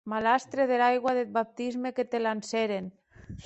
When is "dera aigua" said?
0.71-1.13